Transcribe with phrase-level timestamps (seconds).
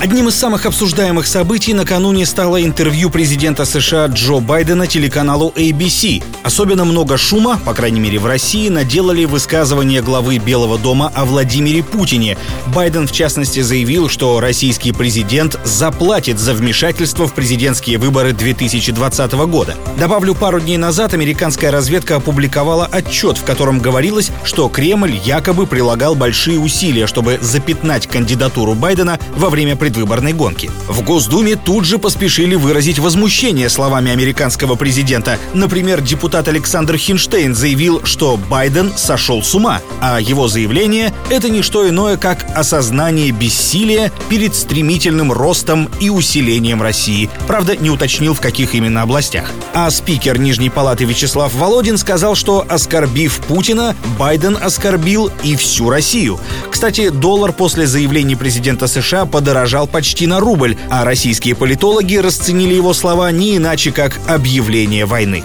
[0.00, 6.22] Одним из самых обсуждаемых событий накануне стало интервью президента США Джо Байдена телеканалу ABC.
[6.42, 11.82] Особенно много шума, по крайней мере в России, наделали высказывания главы Белого дома о Владимире
[11.82, 12.36] Путине.
[12.66, 19.74] Байден, в частности, заявил, что российский президент заплатит за вмешательство в президентские выборы 2020 года.
[19.98, 26.14] Добавлю, пару дней назад американская разведка опубликовала отчет, в котором говорилось, что Кремль якобы прилагал
[26.14, 30.70] большие усилия, чтобы запятнать кандидатуру Байдена во время предвыборной гонки.
[30.88, 35.38] В Госдуме тут же поспешили выразить возмущение словами американского президента.
[35.52, 41.60] Например, депутат Александр Хинштейн заявил, что Байден сошел с ума, а его заявление— это не
[41.60, 47.28] что иное, как осознание бессилия перед стремительным ростом и усилением России.
[47.46, 49.50] Правда, не уточнил, в каких именно областях.
[49.74, 56.40] А спикер Нижней Палаты Вячеслав Володин сказал, что, оскорбив Путина, Байден оскорбил и всю Россию.
[56.70, 62.74] Кстати, доллар после заявлений президента США подорожал подорожал почти на рубль, а российские политологи расценили
[62.74, 65.42] его слова не иначе, как объявление войны.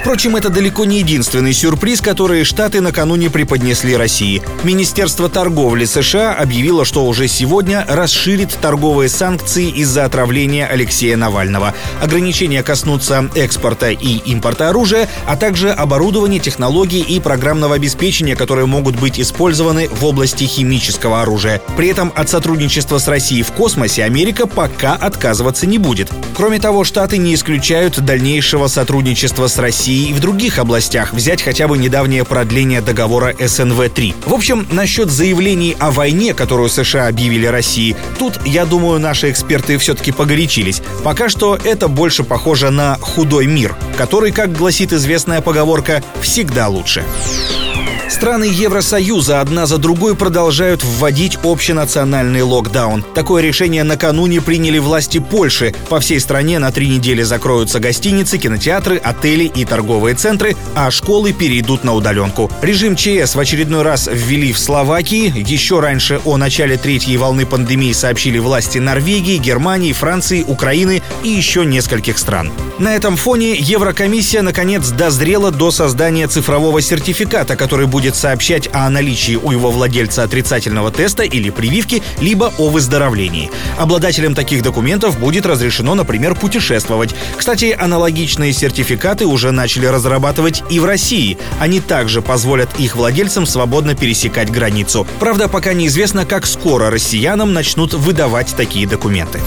[0.00, 4.40] Впрочем, это далеко не единственный сюрприз, который Штаты накануне преподнесли России.
[4.64, 11.74] Министерство торговли США объявило, что уже сегодня расширит торговые санкции из-за отравления Алексея Навального.
[12.00, 18.98] Ограничения коснутся экспорта и импорта оружия, а также оборудования, технологий и программного обеспечения, которые могут
[18.98, 21.60] быть использованы в области химического оружия.
[21.76, 26.10] При этом от сотрудничества с Россией в космосе Америка пока отказываться не будет.
[26.34, 31.42] Кроме того, Штаты не исключают дальнейшего сотрудничества с Россией России и в других областях, взять
[31.42, 34.14] хотя бы недавнее продление договора СНВ-3.
[34.26, 39.78] В общем, насчет заявлений о войне, которую США объявили России, тут, я думаю, наши эксперты
[39.78, 40.82] все-таки погорячились.
[41.02, 47.04] Пока что это больше похоже на худой мир, который, как гласит известная поговорка, всегда лучше.
[48.10, 53.04] Страны Евросоюза одна за другой продолжают вводить общенациональный локдаун.
[53.14, 55.72] Такое решение накануне приняли власти Польши.
[55.88, 61.32] По всей стране на три недели закроются гостиницы, кинотеатры, отели и торговые центры, а школы
[61.32, 62.50] перейдут на удаленку.
[62.62, 65.32] Режим ЧС в очередной раз ввели в Словакии.
[65.36, 71.64] Еще раньше о начале третьей волны пандемии сообщили власти Норвегии, Германии, Франции, Украины и еще
[71.64, 72.50] нескольких стран.
[72.80, 78.88] На этом фоне Еврокомиссия наконец дозрела до создания цифрового сертификата, который будет будет сообщать о
[78.88, 83.50] наличии у его владельца отрицательного теста или прививки, либо о выздоровлении.
[83.76, 87.14] Обладателям таких документов будет разрешено, например, путешествовать.
[87.36, 91.36] Кстати, аналогичные сертификаты уже начали разрабатывать и в России.
[91.58, 95.06] Они также позволят их владельцам свободно пересекать границу.
[95.18, 99.40] Правда, пока неизвестно, как скоро россиянам начнут выдавать такие документы.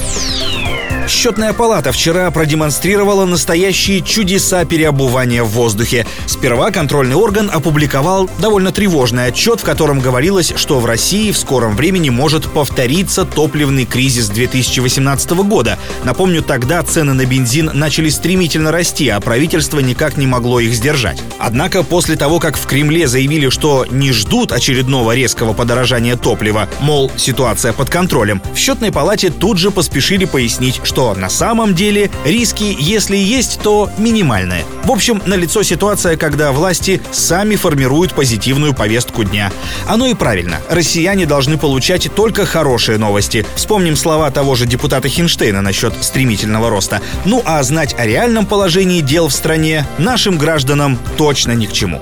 [1.08, 6.06] Счетная палата вчера продемонстрировала настоящие чудеса переобувания в воздухе.
[6.28, 11.76] Сперва контрольный орган опубликовал довольно тревожный отчет, в котором говорилось, что в России в скором
[11.76, 15.78] времени может повториться топливный кризис 2018 года.
[16.06, 21.22] Напомню, тогда цены на бензин начали стремительно расти, а правительство никак не могло их сдержать.
[21.38, 27.12] Однако после того, как в Кремле заявили, что не ждут очередного резкого подорожания топлива, мол,
[27.18, 32.76] ситуация под контролем, в счетной палате тут же поспешили пояснить, что на самом деле риски,
[32.80, 34.66] если есть, то минимальные.
[34.84, 39.52] В общем, налицо ситуация, когда власти сами формируют позитивную повестку дня.
[39.88, 40.60] Оно и правильно.
[40.70, 43.46] Россияне должны получать только хорошие новости.
[43.56, 47.02] Вспомним слова того же депутата Хинштейна насчет стремительного роста.
[47.26, 52.02] Ну а знать о реальном положении дел в стране нашим гражданам точно ни к чему.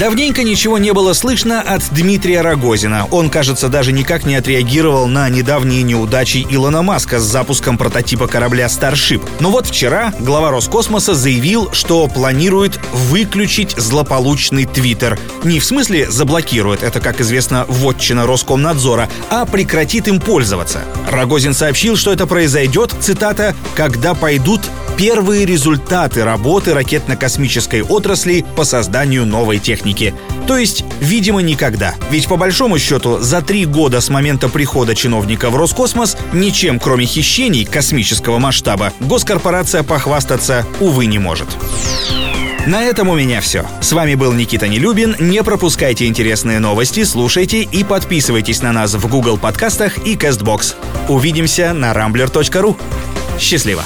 [0.00, 3.06] Давненько ничего не было слышно от Дмитрия Рогозина.
[3.10, 8.64] Он, кажется, даже никак не отреагировал на недавние неудачи Илона Маска с запуском прототипа корабля
[8.68, 9.22] Starship.
[9.40, 15.18] Но вот вчера глава Роскосмоса заявил, что планирует выключить злополучный Твиттер.
[15.44, 20.80] Не в смысле заблокирует, это, как известно, вотчина Роскомнадзора, а прекратит им пользоваться.
[21.10, 24.62] Рогозин сообщил, что это произойдет, цитата, «когда пойдут
[25.00, 30.14] первые результаты работы ракетно-космической отрасли по созданию новой техники.
[30.46, 31.94] То есть, видимо, никогда.
[32.10, 37.06] Ведь по большому счету, за три года с момента прихода чиновника в Роскосмос ничем, кроме
[37.06, 41.48] хищений космического масштаба, госкорпорация похвастаться, увы, не может.
[42.66, 43.64] На этом у меня все.
[43.80, 45.16] С вами был Никита Нелюбин.
[45.18, 50.74] Не пропускайте интересные новости, слушайте и подписывайтесь на нас в Google подкастах и CastBox.
[51.08, 52.76] Увидимся на rambler.ru.
[53.38, 53.82] Счастливо!